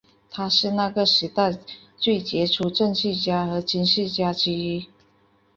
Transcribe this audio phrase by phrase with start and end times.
[0.31, 1.59] 他是那个时代
[1.95, 4.87] 最杰出的政治家和军事家之一。